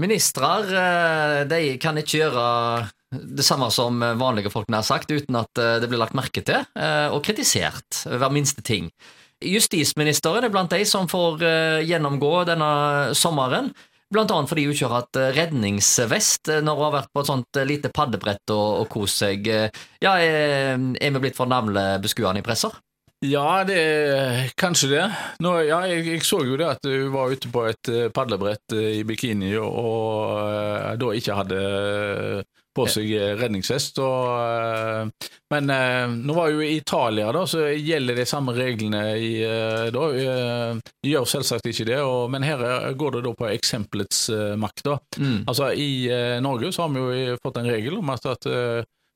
Ministrer 0.00 0.70
eh, 0.80 1.38
de 1.50 1.76
kan 1.82 1.98
ikke 2.00 2.22
gjøre 2.22 2.44
det 3.10 3.44
samme 3.44 3.68
som 3.74 3.98
vanlige 4.20 4.52
folk 4.52 4.70
har 4.72 4.86
sagt, 4.86 5.10
uten 5.10 5.36
at 5.40 5.60
eh, 5.60 5.76
det 5.82 5.90
blir 5.90 6.00
lagt 6.00 6.16
merke 6.16 6.44
til 6.46 6.62
eh, 6.62 7.08
og 7.10 7.22
kritisert 7.26 8.04
hver 8.06 8.32
minste 8.32 8.64
ting. 8.64 8.88
Justisministeren 9.40 10.44
er 10.44 10.52
blant 10.52 10.72
de 10.72 10.82
som 10.84 11.06
får 11.08 11.40
gjennomgå 11.88 12.32
denne 12.44 12.66
sommeren. 13.16 13.70
Blant 14.12 14.34
annet 14.34 14.50
fordi 14.50 14.66
hun 14.66 14.74
ikke 14.74 14.90
har 14.90 15.06
hatt 15.06 15.18
redningsvest 15.38 16.50
når 16.60 16.76
hun 16.76 16.84
har 16.84 16.94
vært 16.98 17.12
på 17.14 17.22
et 17.22 17.30
sånt 17.30 17.60
lite 17.64 17.92
paddebrett 17.96 18.52
og, 18.52 18.82
og 18.82 18.90
kost 18.92 19.22
seg. 19.22 19.48
Ja, 19.48 20.12
er, 20.20 20.76
er 20.76 21.16
vi 21.16 21.22
blitt 21.24 21.40
for 21.40 21.48
navlebeskuende 21.48 22.42
i 22.42 22.44
pressa? 22.44 22.68
Ja, 23.20 23.64
det 23.68 23.76
er 23.76 24.46
kanskje 24.56 24.88
det. 24.94 25.02
Nå, 25.44 25.52
ja, 25.68 25.82
jeg, 25.90 26.06
jeg, 26.08 26.22
så 26.24 26.38
jo 26.40 26.56
det 26.56 26.70
at 26.70 26.86
hun 26.88 27.10
var 27.12 27.34
ute 27.34 27.50
på 27.52 27.66
et 27.68 27.90
eh, 27.92 28.06
padlebrett 28.16 28.72
eh, 28.72 28.94
i 28.96 29.02
bikini 29.04 29.50
og, 29.60 29.74
og 29.76 30.38
uh, 30.40 30.94
da 30.96 31.10
ikke 31.18 31.36
hadde 31.36 31.58
på 32.72 32.86
seg 32.88 33.10
redningsvest. 33.36 33.98
Og, 34.00 35.26
men 35.52 35.72
nå 36.22 36.36
var 36.36 36.52
jo 36.54 36.62
i 36.64 36.78
Italia, 36.78 37.32
da, 37.34 37.42
så 37.50 37.66
gjelder 37.74 38.16
de 38.22 38.26
samme 38.30 38.54
reglene 38.56 39.02
i 39.18 39.32
da. 39.90 40.04
gjør 41.02 41.26
selvsagt 41.26 41.66
ikke 41.66 41.88
det, 41.90 41.98
og, 41.98 42.30
men 42.30 42.46
her 42.46 42.62
går 42.94 43.18
det 43.18 43.24
da 43.26 43.34
på 43.36 43.50
eksempelets 43.50 44.22
makt. 44.62 44.84
da. 44.86 44.96
Mm. 45.18 45.42
Altså 45.50 45.72
I 45.74 45.90
Norge 46.46 46.70
så 46.70 46.86
har 46.86 46.94
vi 46.94 47.02
jo 47.02 47.40
fått 47.42 47.58
en 47.58 47.68
regel 47.74 47.98
om 47.98 48.14
at, 48.14 48.30
at 48.38 48.48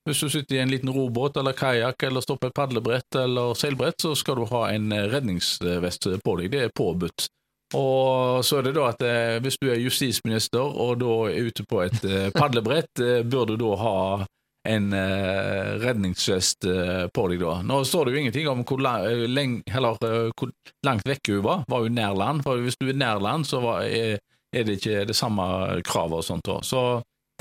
hvis 0.05 0.21
du 0.21 0.29
sitter 0.29 0.57
i 0.57 0.59
en 0.61 0.71
liten 0.71 0.93
robåt 0.93 1.37
eller 1.41 1.57
kajakk 1.57 2.03
eller 2.03 2.21
står 2.21 2.37
på 2.41 2.51
et 2.51 2.57
padlebrett 2.57 3.17
eller 3.17 3.55
seilbrett, 3.57 3.97
så 4.01 4.13
skal 4.15 4.37
du 4.37 4.45
ha 4.51 4.67
en 4.75 4.93
eh, 4.93 5.09
redningsvest 5.09 6.11
på 6.25 6.37
deg. 6.41 6.51
Det 6.53 6.61
er 6.67 6.75
påbudt. 6.77 7.29
Og 7.75 8.45
så 8.45 8.61
er 8.61 8.67
det 8.67 8.75
da 8.77 8.91
at 8.91 9.01
eh, 9.03 9.39
hvis 9.43 9.57
du 9.63 9.71
er 9.73 9.81
justisminister 9.81 10.61
og 10.61 11.01
da 11.01 11.15
er 11.31 11.49
ute 11.49 11.65
på 11.69 11.81
et 11.87 12.05
eh, 12.05 12.29
padlebrett, 12.37 13.01
bør 13.25 13.49
du 13.49 13.57
da 13.65 13.71
ha 13.81 13.97
en 14.65 14.87
redningsvest 14.97 16.65
på 17.13 17.25
deg 17.29 17.43
da. 17.43 17.59
Nå 17.69 17.83
står 17.85 18.07
det 18.07 18.15
jo 18.15 18.21
ingenting 18.23 18.47
om 18.49 18.63
hvor, 18.65 18.81
lang, 18.81 19.03
eller, 19.05 19.99
hvor 20.33 20.53
langt 20.89 21.05
vekke 21.05 21.35
hun 21.35 21.43
var. 21.45 21.67
Var 21.69 21.85
hun 21.85 21.99
nær 21.99 22.17
land? 22.17 22.41
For 22.47 22.63
hvis 22.65 22.79
du 22.81 22.87
er 22.89 22.97
nær 22.97 23.21
land, 23.21 23.45
så 23.45 23.61
er, 23.83 24.23
det 24.57 24.79
ikke 24.79 25.03
det 25.05 25.19
samme 25.19 25.45
kravet 25.85 26.23
og 26.23 26.25
sånt. 26.25 26.49
da. 26.49 26.63
Så 26.65 26.81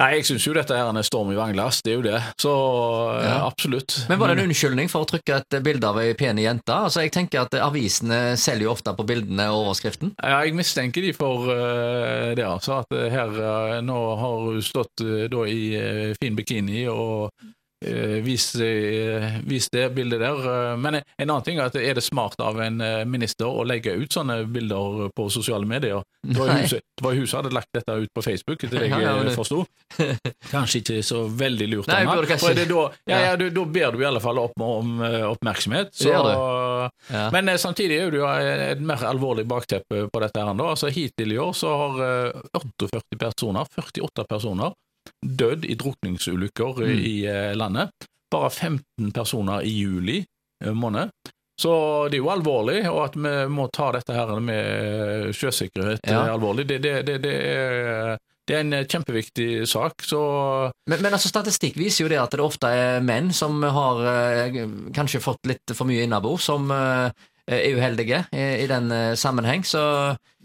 Nei, 0.02 0.08
jeg 0.18 0.26
syns 0.26 0.46
jo 0.48 0.56
dette 0.58 0.74
her 0.74 0.90
er 0.90 1.06
storm 1.06 1.30
i 1.30 1.38
vannglass, 1.38 1.84
det 1.86 1.92
er 1.94 2.00
jo 2.00 2.06
det. 2.06 2.20
Så 2.42 2.52
ja. 3.22 3.36
absolutt. 3.46 4.00
Men 4.10 4.18
var 4.18 4.32
det 4.32 4.40
en 4.40 4.48
unnskyldning 4.48 4.90
for 4.90 5.06
å 5.06 5.10
trykke 5.12 5.38
et 5.38 5.58
bilde 5.66 5.86
av 5.86 6.00
ei 6.02 6.16
pen 6.18 6.42
jente? 6.42 6.74
Altså, 6.74 7.04
jeg 7.06 7.14
tenker 7.14 7.44
at 7.44 7.54
Avisene 7.62 8.34
selger 8.42 8.66
jo 8.66 8.74
ofte 8.74 8.96
på 8.98 9.06
bildene 9.06 9.46
og 9.54 9.68
overskriften. 9.68 10.16
Ja, 10.18 10.40
jeg 10.48 10.58
mistenker 10.58 11.06
de 11.06 11.14
for 11.14 11.46
uh, 11.46 12.34
det, 12.34 12.42
altså. 12.42 12.82
At 12.82 12.98
her 13.14 13.38
uh, 13.38 13.78
nå 13.86 14.00
har 14.18 14.48
hun 14.48 14.66
stått 14.66 15.06
uh, 15.06 15.28
da 15.30 15.46
i 15.46 15.62
fin 16.18 16.42
bikini 16.42 16.88
og 16.90 17.30
Eh, 17.84 18.22
vis, 18.24 18.56
eh, 18.56 19.32
vis, 19.44 19.70
det 19.70 19.90
bildet 19.90 20.20
der. 20.20 20.72
Eh, 20.72 20.78
men 20.78 20.96
en 20.96 21.30
annen 21.30 21.44
ting 21.44 21.60
er 21.60 21.68
at 21.68 21.76
er 21.76 21.98
det 21.98 22.04
smart 22.04 22.40
av 22.40 22.60
en 22.64 22.80
minister 23.10 23.50
å 23.50 23.66
legge 23.68 23.96
ut 23.98 24.14
sånne 24.14 24.44
bilder 24.52 25.10
på 25.16 25.28
sosiale 25.34 25.68
medier? 25.68 26.04
Det 26.24 26.38
var, 26.40 26.54
huset, 26.62 26.86
det 27.02 27.14
hun 27.18 27.28
som 27.28 27.42
hadde 27.42 27.54
lagt 27.56 27.72
dette 27.76 27.98
ut 28.00 28.14
på 28.16 28.24
Facebook, 28.24 28.64
etter 28.64 28.80
det 28.80 28.88
jeg 28.88 29.04
ja, 29.04 29.16
ja, 29.20 29.34
forsto. 29.36 29.64
Kanskje 30.54 30.80
ikke 30.84 31.02
så 31.04 31.26
veldig 31.28 31.68
lurt 31.72 31.92
Nei, 31.92 32.04
av 32.06 32.24
meg. 32.24 32.62
Da, 32.70 32.86
ja, 33.12 33.20
ja, 33.28 33.34
da 33.36 33.66
ber 33.66 33.96
du 33.96 34.04
i 34.04 34.08
alle 34.08 34.24
fall 34.24 34.40
opp 34.40 34.64
om 34.64 35.02
oppmerksomhet. 35.04 35.92
Så, 35.98 36.14
ja. 36.14 37.26
Men 37.36 37.52
samtidig 37.60 38.00
er 38.00 38.14
det 38.14 38.22
jo 38.22 38.30
et 38.30 38.84
mer 38.84 39.04
alvorlig 39.10 39.46
bakteppe 39.50 40.08
på 40.08 40.24
dette. 40.24 40.40
her. 40.40 40.64
Altså, 40.64 40.92
hittil 40.94 41.36
i 41.36 41.42
år 41.42 41.52
så 41.58 41.76
har 41.82 42.00
48 42.56 43.20
personer, 43.20 43.68
48 43.76 44.28
personer 44.30 44.74
dødd 45.24 45.66
i 45.66 45.76
drukningsulykker 45.80 46.82
mm. 46.84 47.00
i 47.00 47.16
eh, 47.30 47.54
landet. 47.56 48.10
Bare 48.32 48.50
15 48.50 49.12
personer 49.14 49.64
i 49.64 49.72
juli 49.78 50.20
eh, 50.64 50.74
måned. 50.74 51.12
Så 51.62 51.74
det 52.10 52.18
er 52.18 52.24
jo 52.24 52.32
alvorlig, 52.34 52.80
og 52.90 53.00
at 53.06 53.16
vi 53.16 53.32
må 53.54 53.68
ta 53.74 53.92
dette 53.94 54.16
her 54.16 54.32
med 54.42 55.34
sjøsikkerhet 55.38 56.02
ja. 56.10 56.24
alvorlig, 56.34 56.66
det, 56.66 56.80
det, 56.82 56.96
det, 57.06 57.20
det, 57.22 57.34
er, 57.46 58.18
det 58.50 58.56
er 58.58 58.64
en 58.64 58.88
kjempeviktig 58.90 59.68
sak. 59.70 60.02
Så 60.02 60.22
men, 60.90 60.98
men, 60.98 61.14
altså 61.14 61.30
statistikk 61.30 61.78
viser 61.78 62.08
jo 62.08 62.10
det 62.12 62.18
at 62.24 62.34
det 62.34 62.42
ofte 62.44 62.74
er 62.74 63.06
menn 63.06 63.30
som 63.38 63.62
har 63.62 64.02
eh, 64.10 64.60
kanskje 64.98 65.22
fått 65.24 65.46
litt 65.52 65.76
for 65.78 65.90
mye 65.90 66.08
innabords, 66.08 66.50
som 66.50 66.74
er 66.74 67.14
uheldige 67.44 68.24
i, 68.34 68.44
i 68.64 68.68
den 68.72 68.90
sammenheng. 69.20 69.62
Så 69.68 69.84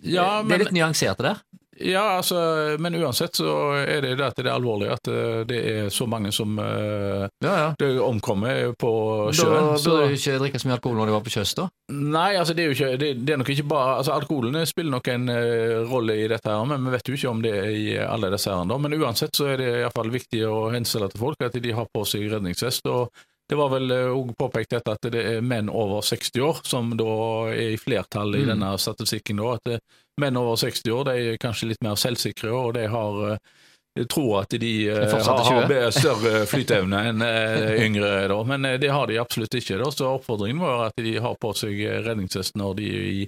ja, 0.04 0.42
men, 0.42 0.50
det 0.50 0.58
er 0.58 0.64
litt 0.66 0.76
nyansert 0.76 1.25
der. 1.25 1.40
Ja, 1.80 2.16
altså, 2.16 2.36
men 2.78 2.94
uansett 2.98 3.38
så 3.38 3.52
er 3.78 4.02
det 4.02 4.16
det 4.18 4.24
at 4.26 4.38
det 4.38 4.48
er 4.48 4.56
alvorlig 4.56 4.88
at 4.90 5.10
eh, 5.12 5.42
det 5.48 5.58
er 5.70 5.90
så 5.94 6.08
mange 6.10 6.32
som 6.34 6.58
uh, 6.58 7.28
ja, 7.44 7.54
ja. 7.78 7.90
omkommer 8.02 8.72
på 8.78 8.92
sjøen. 9.36 9.70
Da 9.76 9.78
bør 9.84 10.08
du 10.08 10.16
ikke 10.16 10.38
drikke 10.42 10.60
så 10.62 10.68
mye 10.68 10.78
alkohol 10.78 10.98
når 10.98 11.10
du 11.10 11.14
var 11.14 11.24
på 11.26 11.34
sjøs, 11.36 11.54
da? 11.58 11.68
Nei, 11.94 12.32
altså 12.40 12.56
det 12.56 12.64
er 12.64 12.72
jo 12.72 12.76
ikke 12.76 12.90
det, 13.00 13.12
det 13.22 13.34
er 13.34 13.40
nok 13.40 13.52
ikke 13.54 13.68
bare 13.70 13.94
altså 14.00 14.16
Alkoholen 14.16 14.58
spiller 14.68 14.96
nok 14.96 15.12
en 15.12 15.30
uh, 15.30 15.86
rolle 15.90 16.18
i 16.18 16.26
dette, 16.30 16.50
her, 16.50 16.66
men 16.68 16.84
vi 16.86 16.96
vet 16.96 17.10
jo 17.10 17.18
ikke 17.18 17.32
om 17.32 17.42
det 17.44 17.54
er 17.60 17.70
i 17.70 17.88
alle 18.02 18.32
disse 18.34 18.52
her. 18.52 18.78
Men 18.78 18.98
uansett 18.98 19.38
så 19.38 19.52
er 19.52 19.62
det 19.62 19.72
iallfall 19.78 20.12
viktig 20.14 20.44
å 20.48 20.68
henstille 20.74 21.10
til 21.12 21.22
folk 21.22 21.46
at 21.46 21.58
de 21.62 21.74
har 21.74 21.90
på 21.94 22.04
seg 22.08 22.26
redningsvest. 22.32 22.90
og 22.90 23.12
det 23.48 23.56
var 23.56 23.70
vel 23.72 23.92
òg 23.92 24.34
påpekt 24.36 24.75
dette 24.75 24.92
at 24.92 25.09
det 25.12 25.22
er 25.25 25.44
menn 25.44 25.70
over 25.72 26.03
60 26.04 26.42
år 26.44 26.60
som 26.69 26.91
da 26.98 27.14
er 27.54 27.72
i 27.72 27.81
flertall 27.81 28.36
i 28.36 28.42
mm. 28.44 28.50
denne 28.53 28.75
statistikken. 28.78 29.41
da, 29.41 29.54
at 29.56 30.20
menn 30.20 30.36
over 30.36 30.59
60 30.60 30.92
år 30.92 31.09
de 31.09 31.16
er 31.16 31.41
kanskje 31.41 31.70
litt 31.70 31.82
mer 31.84 31.97
selvsikre, 31.97 32.53
og 32.53 32.75
de 32.76 32.84
har 32.92 33.22
eh, 33.31 34.04
tror 34.04 34.42
at 34.42 34.53
de 34.60 34.72
har, 34.92 35.91
større 35.97 36.44
flyteevne 36.53 37.00
enn 37.10 37.25
yngre, 37.25 38.12
da. 38.31 38.38
men 38.47 38.69
det 38.78 38.92
har 38.94 39.08
de 39.08 39.19
absolutt 39.19 39.56
ikke. 39.58 39.81
Da. 39.81 39.91
Så 39.91 40.12
oppfordringen 40.12 40.60
var 40.62 40.91
at 40.91 41.00
de 41.03 41.16
har 41.19 41.34
på 41.41 41.54
seg 41.56 41.81
redningsvest 42.06 42.58
når 42.60 42.76
de 42.78 42.92
er 42.94 43.08
i, 43.25 43.26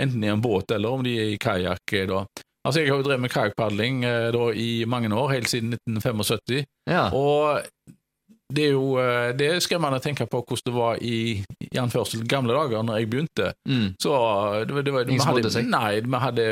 enten 0.00 0.22
i 0.22 0.30
en 0.30 0.44
båt 0.44 0.70
eller 0.76 0.98
om 0.98 1.02
de 1.02 1.16
er 1.18 1.32
i 1.32 1.40
kajakk. 1.42 1.96
Altså, 2.62 2.84
Jeg 2.84 2.92
har 2.92 3.00
jo 3.00 3.08
drevet 3.08 3.24
med 3.24 3.32
kajakkpadling 3.34 4.04
i 4.54 4.70
mange 4.86 5.10
år, 5.10 5.32
helt 5.32 5.50
siden 5.50 5.74
1975. 5.80 6.62
Ja. 6.86 7.08
Og 7.10 7.64
det 8.54 8.68
er 8.68 8.74
jo 8.74 8.96
eh, 9.00 9.32
det 9.36 9.48
er 9.48 9.62
skremmende 9.64 10.00
å 10.00 10.04
tenke 10.04 10.26
på 10.30 10.42
hvordan 10.42 10.68
det 10.68 10.74
var 10.76 11.02
i, 11.02 11.18
i 11.68 11.80
anførsel 11.80 12.24
gamle 12.28 12.54
dager, 12.56 12.84
når 12.86 13.00
jeg 13.00 13.10
begynte. 13.12 13.50
Mm. 13.68 13.86
Så 14.02 14.14
det, 14.68 14.84
det 14.86 14.94
var, 14.94 15.08
Ingen 15.08 15.26
hadde, 15.26 15.52
seg? 15.52 15.68
Nei, 15.72 16.00
vi 16.04 16.22
hadde, 16.24 16.46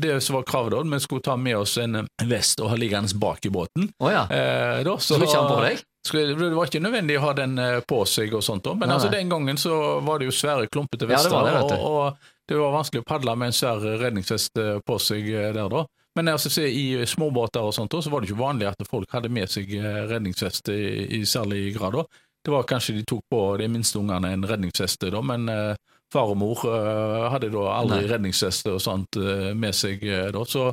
det 0.00 0.18
som 0.24 0.38
var 0.38 0.46
kravet 0.48 0.76
da, 0.76 0.82
vi 0.94 1.02
skulle 1.04 1.24
ta 1.24 1.36
med 1.40 1.58
oss 1.60 1.76
en 1.82 2.02
vest 2.28 2.62
og 2.62 2.72
ha 2.72 2.78
liggende 2.80 3.18
bak 3.18 3.46
i 3.46 3.52
båten. 3.52 3.90
Oh, 3.98 4.10
ja. 4.12 4.26
eh, 4.30 4.80
da, 4.86 4.96
så, 4.98 5.16
så 5.16 5.22
ikke 5.22 5.38
han 5.38 5.52
på 5.52 5.60
deg? 5.66 5.84
Det 6.08 6.54
var 6.54 6.70
ikke 6.70 6.80
nødvendig 6.80 7.18
å 7.18 7.26
ha 7.26 7.34
den 7.36 7.58
eh, 7.60 7.78
på 7.88 8.00
seg, 8.08 8.32
og 8.36 8.44
sånt, 8.44 8.68
men 8.78 8.90
altså, 8.94 9.10
den 9.12 9.30
gangen 9.30 9.60
så 9.60 9.98
var 10.04 10.20
det 10.20 10.30
jo 10.30 10.34
svære, 10.34 10.68
klumpete 10.72 11.08
vester, 11.10 11.34
ja, 11.34 11.60
det 11.68 11.78
og, 11.78 11.88
og, 11.90 12.34
det 12.48 12.56
var 12.56 12.72
vanskelig 12.72 13.02
å 13.04 13.08
padle 13.08 13.34
med 13.36 13.50
en 13.50 13.56
svær 13.56 13.82
redningsvest 14.00 14.60
eh, 14.62 14.78
på 14.84 15.00
seg 15.02 15.28
der 15.28 15.68
da. 15.68 15.84
Men 16.18 16.28
altså, 16.28 16.62
i 16.66 17.06
småbåter 17.06 17.62
og 17.62 17.74
sånt, 17.74 17.94
så 17.94 18.10
var 18.10 18.20
det 18.20 18.32
ikke 18.32 18.40
vanlig 18.40 18.66
at 18.66 18.80
folk 18.90 19.12
hadde 19.14 19.30
med 19.30 19.46
seg 19.52 19.70
eh, 19.78 20.00
redningsvest 20.10 20.66
i, 20.74 20.80
i 21.14 21.20
særlig 21.22 21.76
grad. 21.76 21.94
Da. 21.94 22.24
Det 22.42 22.50
var 22.50 22.66
kanskje 22.66 22.96
de 22.96 23.04
tok 23.06 23.22
på 23.30 23.42
de 23.60 23.68
minste 23.70 24.00
ungene 24.00 24.32
en 24.34 24.46
redningsvest, 24.50 25.06
da, 25.14 25.20
men 25.22 25.46
uh, 25.46 25.76
far 26.10 26.32
og 26.32 26.40
mor 26.40 26.64
uh, 26.66 27.28
hadde 27.30 27.52
da 27.54 27.68
aldri 27.76 28.00
Nei. 28.00 28.08
redningsvest 28.10 28.66
og 28.72 28.80
sånt 28.82 29.20
uh, 29.20 29.52
med 29.54 29.78
seg. 29.78 30.02
da, 30.34 30.42
så 30.48 30.72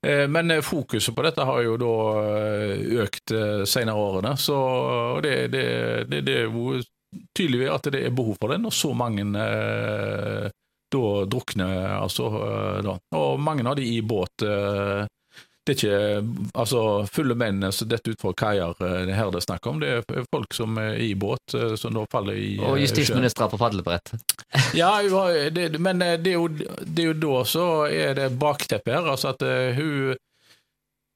men 0.00 0.48
fokuset 0.64 1.12
på 1.12 1.22
dette 1.26 1.44
har 1.44 1.58
jo 1.60 1.74
da 1.76 1.94
økt 3.02 3.34
senere 3.68 4.00
årene, 4.00 4.30
så 4.40 4.54
det, 5.20 5.34
det, 5.52 5.64
det, 6.08 6.22
det 6.24 6.36
er 6.38 6.46
jo 6.48 6.78
tydelig 7.36 7.68
at 7.68 7.90
det 7.92 8.06
er 8.06 8.14
behov 8.16 8.38
for 8.40 8.48
det 8.54 8.62
når 8.62 8.72
så 8.78 8.94
mange 8.96 9.26
da 10.90 11.24
drukner 11.30 11.96
altså 12.00 12.28
da. 12.84 12.98
Og 13.16 13.40
mange 13.40 13.66
av 13.68 13.78
de 13.78 13.86
i 13.86 14.00
båt. 14.02 14.42
Eh, 14.42 15.06
det 15.66 15.74
er 15.74 15.76
ikke 15.76 16.58
altså, 16.58 16.80
fulle 17.12 17.36
menn 17.38 17.62
som 17.70 17.88
detter 17.90 18.14
utfor 18.14 18.32
kaier 18.38 18.72
eh, 18.80 19.02
det 19.06 19.18
her 19.18 19.28
det 19.30 19.42
er 19.42 19.46
snakk 19.46 19.68
om. 19.70 19.82
Det 19.82 19.90
er 19.98 20.24
folk 20.32 20.56
som 20.56 20.78
er 20.80 20.96
i 21.04 21.12
båt, 21.14 21.54
som 21.78 21.94
da 21.94 22.06
faller 22.10 22.38
i 22.40 22.54
Og 22.64 22.80
justisministre 22.80 23.50
på 23.52 23.60
padlebrett. 23.60 24.14
ja, 24.80 24.96
det, 25.52 25.68
men 25.78 26.02
det 26.02 26.32
er, 26.32 26.38
jo, 26.38 26.48
det 26.48 27.04
er 27.04 27.12
jo 27.12 27.20
da 27.26 27.44
så 27.46 27.68
er 27.86 28.16
det 28.18 28.32
bakteppet 28.40 28.96
her. 28.96 29.12
altså 29.14 29.34
at 29.34 29.46
hun 29.76 30.16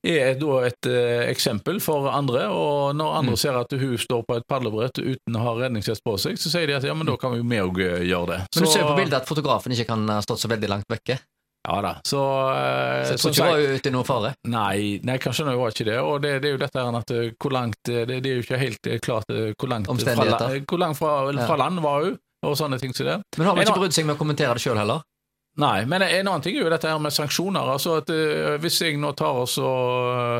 er 0.05 0.35
da 0.39 0.57
et 0.69 0.89
eh, 0.91 1.27
eksempel 1.31 1.81
for 1.83 2.09
andre. 2.13 2.47
og 2.53 2.95
Når 2.97 3.19
andre 3.21 3.37
mm. 3.37 3.41
ser 3.41 3.59
at 3.59 3.73
hun 3.73 3.99
står 4.01 4.25
på 4.29 4.39
et 4.39 4.47
padlebrett 4.51 5.01
uten 5.01 5.39
å 5.39 5.45
ha 5.47 5.55
redningsvest 5.63 6.05
på 6.05 6.17
seg, 6.21 6.41
så 6.41 6.53
sier 6.53 6.69
de 6.69 6.77
at 6.79 6.87
ja, 6.87 6.97
men 6.97 7.09
da 7.09 7.17
kan 7.21 7.33
vi 7.35 7.41
jo 7.41 7.49
vi 7.49 7.63
òg 7.63 7.81
eh, 7.85 8.03
gjøre 8.11 8.33
det. 8.33 8.41
Men 8.57 8.67
du 8.67 8.73
ser 8.73 8.89
på 8.89 8.99
bildet 8.99 9.23
at 9.23 9.31
fotografen 9.31 9.75
ikke 9.75 9.89
kan 9.93 10.05
ha 10.13 10.21
stått 10.25 10.43
så 10.45 10.51
veldig 10.53 10.71
langt 10.71 10.91
vekke? 10.93 11.19
Ja 11.65 11.79
da, 11.81 11.95
så 12.05 12.21
eh, 12.53 13.07
Så 13.09 13.15
jeg 13.15 13.21
tror 13.23 13.33
ikke 13.33 13.47
hun 13.47 13.55
var 13.55 13.79
ute 13.79 13.89
i 13.89 13.95
noen 13.95 14.09
fare? 14.09 14.35
Nei, 14.53 14.77
nei 15.09 15.17
kanskje 15.23 15.47
hun 15.49 15.57
var 15.57 15.73
ikke 15.73 15.89
det. 15.89 15.97
Og 16.05 16.21
det, 16.21 16.35
det, 16.45 16.51
er 16.51 16.59
jo 16.59 16.61
dette 16.61 16.85
her 16.85 17.01
at 17.01 17.15
eh, 17.15 17.33
hvor 17.41 17.57
langt 17.57 17.81
det, 17.89 18.05
det, 18.11 18.21
er 18.21 18.37
jo 18.37 18.45
ikke 18.45 18.61
helt 18.61 18.93
klart 19.05 19.33
hvor 19.33 19.73
langt 19.73 19.89
fra, 19.89 20.53
hvor 20.69 20.85
langt 20.85 21.01
fra, 21.01 21.17
fra 21.49 21.59
land 21.65 21.81
var 21.85 22.05
hun, 22.05 22.21
og 22.45 22.59
sånne 22.61 22.81
ting 22.83 22.93
som 22.93 23.09
det. 23.09 23.19
Men 23.39 23.49
har 23.49 23.57
hun 23.57 23.65
ikke 23.65 23.81
brydd 23.81 23.97
seg 23.97 24.09
med 24.09 24.19
å 24.19 24.21
kommentere 24.21 24.59
det 24.59 24.67
sjøl 24.67 24.77
heller? 24.83 25.01
Nei, 25.61 25.85
men 25.87 26.03
en 26.03 26.27
annen 26.27 26.43
ting 26.43 26.57
er 26.57 26.67
jo 26.67 26.73
dette 26.73 26.91
her 26.91 26.99
med 27.03 27.15
sanksjoner. 27.15 27.71
altså 27.77 28.01
at 28.01 28.11
uh, 28.11 28.57
Hvis 28.63 28.81
jeg 28.83 28.99
nå 28.99 29.13
tar 29.15 29.39
og 29.45 29.49
så 29.51 29.69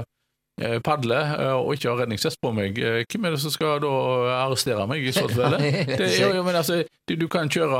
uh, 0.03 0.79
padler 0.87 1.35
uh, 1.39 1.61
og 1.61 1.75
ikke 1.77 1.93
har 1.93 2.01
redningsvest 2.03 2.41
på 2.43 2.51
meg, 2.55 2.79
hvem 2.79 3.29
er 3.29 3.35
det 3.35 3.41
som 3.43 3.55
skal 3.55 3.79
da 3.83 3.93
arrestere 4.41 4.87
meg 4.91 5.07
i 5.07 5.15
så 5.15 5.29
fall? 5.31 5.55
Det, 5.95 6.09
jo, 6.19 6.33
jo, 6.35 6.43
men 6.47 6.59
altså, 6.59 6.81
du, 7.07 7.15
du, 7.21 7.29
kan 7.31 7.51
kjøre 7.51 7.79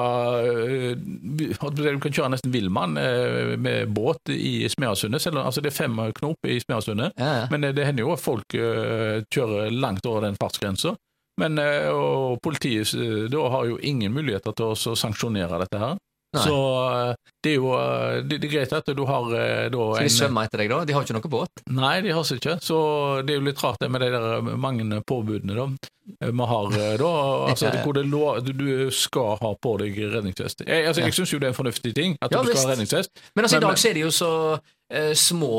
du 1.35 1.99
kan 2.03 2.15
kjøre 2.15 2.31
nesten 2.37 2.53
villmann 2.55 2.95
med 2.95 3.91
båt 3.95 4.31
i 4.31 4.69
Smeasundet. 4.71 5.27
Altså, 5.35 5.63
det 5.63 5.73
er 5.73 5.79
fem 5.79 5.99
knop 6.15 6.47
i 6.47 6.61
Smeasundet, 6.63 7.19
ja, 7.19 7.33
ja. 7.41 7.45
men 7.51 7.67
det 7.75 7.87
hender 7.87 8.07
jo 8.07 8.15
at 8.15 8.23
folk 8.23 8.55
kjører 8.55 9.75
langt 9.75 10.07
over 10.07 10.29
den 10.29 10.39
fartsgrensa. 10.39 10.95
Men 11.41 11.59
og 11.59 12.39
politiet 12.45 12.93
da 13.33 13.47
har 13.51 13.67
jo 13.67 13.79
ingen 13.83 14.15
muligheter 14.15 14.55
til 14.55 14.71
å 14.71 14.99
sanksjonere 14.99 15.59
dette 15.65 15.83
her. 15.83 15.97
Nei. 16.35 16.45
Så 16.45 16.59
eh, 16.91 17.33
det 17.45 17.53
er 17.53 17.59
jo 17.61 17.73
eh, 17.79 18.21
det, 18.27 18.41
det 18.43 18.49
er 18.49 18.55
greit 18.57 18.77
at 18.77 18.93
du 18.97 19.05
har 19.09 19.35
eh, 19.39 19.67
da 19.73 19.89
Skal 19.95 20.09
de 20.09 20.15
svømme 20.17 20.47
etter 20.47 20.65
deg, 20.65 20.73
da? 20.73 20.83
De 20.89 20.97
har 20.97 21.07
ikke 21.07 21.17
noe 21.19 21.33
båt? 21.33 21.65
Nei, 21.71 21.97
de 22.05 22.15
har 22.15 22.37
ikke. 22.37 22.59
Så 22.65 22.79
det 23.25 23.37
er 23.37 23.41
jo 23.41 23.49
litt 23.49 23.63
rart 23.63 23.83
det 23.83 23.91
med 23.93 24.03
de 24.05 24.13
der 24.15 24.55
mange 24.59 25.03
påbudene 25.07 25.59
da 25.59 25.69
vi 26.05 26.47
har 26.47 26.99
da. 26.99 27.11
Altså, 27.55 27.71
hvor 27.85 27.93
det 27.93 28.05
lå, 28.07 28.41
du 28.41 28.91
skal 28.93 29.39
ha 29.41 29.55
på 29.57 29.77
deg 29.81 29.97
redningsvest. 30.13 30.65
Jeg, 30.67 30.87
altså, 30.89 31.03
jeg 31.05 31.17
syns 31.17 31.33
jo 31.33 31.41
det 31.41 31.49
er 31.49 31.55
en 31.55 31.57
fornuftig 31.57 31.95
ting 31.97 32.17
at 32.21 32.33
ja, 32.33 32.43
du 32.43 32.51
skal 32.51 32.61
ha 32.61 32.73
redningsvest. 32.75 33.13
Men 33.35 33.47
altså, 33.47 33.61
men, 33.61 33.65
i 33.65 33.67
dag 33.69 33.81
så 33.81 33.89
er 33.89 33.97
det 33.97 34.03
jo 34.03 34.11
så 34.15 34.33
eh, 34.93 35.13
små 35.17 35.55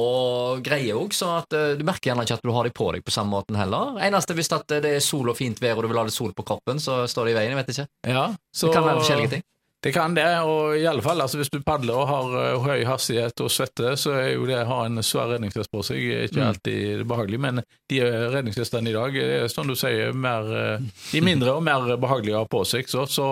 greier 0.66 1.00
òg, 1.00 1.16
så 1.16 1.31
at 1.39 1.56
eh, 1.57 1.74
du 1.80 1.86
merker 1.88 2.12
gjerne 2.12 2.28
ikke 2.28 2.38
at 2.38 2.45
du 2.45 2.54
har 2.54 2.69
dem 2.69 2.78
på 2.78 2.92
deg 2.94 3.06
på 3.06 3.16
samme 3.16 3.33
måten 3.38 3.57
heller. 3.60 3.98
Eneste 4.06 4.38
hvis 4.38 4.51
det 4.51 4.83
er 4.83 5.01
sol 5.04 5.33
og 5.33 5.39
fint 5.39 5.62
vær 5.63 5.80
og 5.80 5.86
du 5.88 5.92
vil 5.94 6.04
ha 6.04 6.06
det 6.10 6.16
sol 6.16 6.36
på 6.38 6.45
kroppen, 6.45 6.81
så 6.83 7.04
står 7.10 7.30
det 7.30 7.36
i 7.36 7.39
veien. 7.39 7.56
Jeg 7.56 7.62
vet 7.63 7.75
ikke. 7.75 7.89
Ja, 8.12 8.30
så, 8.54 8.69
det 8.69 8.78
kan 8.78 8.89
være 8.89 9.01
forskjellige 9.01 9.36
ting. 9.38 9.45
Det 9.85 9.91
kan 9.93 10.15
det, 10.17 10.39
og 10.41 10.77
i 10.77 10.85
alle 10.89 11.03
fall, 11.05 11.19
altså 11.21 11.37
hvis 11.37 11.51
du 11.53 11.59
padler 11.61 11.93
og 11.93 12.07
har 12.09 12.31
uh, 12.33 12.63
høy 12.63 12.87
hastighet 12.89 13.37
og 13.45 13.51
svette, 13.53 13.91
så 14.01 14.15
er 14.17 14.31
jo 14.31 14.47
det 14.49 14.63
å 14.63 14.69
ha 14.71 14.79
en 14.87 14.97
svær 15.05 15.29
redningsvest 15.35 15.69
på 15.69 15.83
seg 15.85 16.01
ikke 16.25 16.41
mm. 16.41 16.45
alltid 16.47 17.03
behagelig. 17.05 17.39
Men 17.43 17.61
de 17.93 17.99
redningsvestene 18.33 18.89
i 18.89 18.95
dag 18.95 19.19
er 19.21 19.45
som 19.53 19.69
du 19.69 19.75
sier, 19.77 20.09
mer, 20.17 20.49
de 21.11 21.21
mindre 21.21 21.53
og 21.53 21.61
mer 21.69 21.85
behagelige 22.01 22.33
å 22.33 22.41
ha 22.47 22.49
på 22.49 22.63
seg. 22.65 22.89
Så, 22.89 23.05
så 23.05 23.29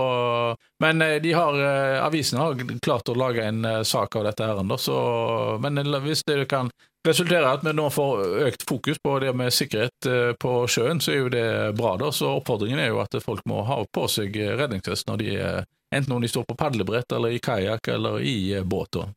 men 0.86 1.02
de 1.26 1.34
har, 1.34 1.58
avisene 2.06 2.46
har 2.46 2.80
klart 2.86 3.10
å 3.10 3.18
lage 3.18 3.50
en 3.50 3.66
sak 3.82 4.22
av 4.22 4.30
dette 4.30 4.54
her, 4.54 4.78
så, 4.78 4.98
men 5.64 5.82
hvis 6.06 6.22
det 6.30 6.44
kan 6.54 6.70
resultere 7.08 7.48
i 7.48 7.54
at 7.58 7.66
vi 7.66 7.74
nå 7.74 7.90
får 7.98 8.26
økt 8.46 8.70
fokus 8.70 9.02
på 9.02 9.18
det 9.26 9.34
med 9.34 9.58
sikkerhet 9.58 10.14
på 10.38 10.58
sjøen, 10.70 11.02
så 11.02 11.18
er 11.18 11.24
jo 11.24 11.34
det 11.34 11.48
bra. 11.82 11.98
da, 11.98 12.14
Så 12.14 12.30
oppfordringen 12.38 12.80
er 12.80 12.94
jo 12.94 13.02
at 13.02 13.18
folk 13.26 13.42
må 13.50 13.66
ha 13.66 13.82
på 13.90 14.06
seg 14.06 14.38
redningsvest 14.38 15.10
når 15.10 15.26
de 15.26 15.40
er 15.42 15.66
Enten 15.94 16.14
om 16.14 16.22
de 16.22 16.28
står 16.28 16.44
på 16.44 16.56
padlebrett 16.56 17.12
eller 17.12 17.30
i 17.30 17.40
kajakk 17.40 17.88
eller 17.88 18.22
i 18.22 18.62
båter. 18.62 19.00
båt. 19.00 19.16